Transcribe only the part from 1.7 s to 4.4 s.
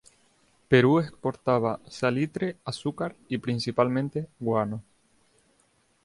salitre, azúcar y principalmente,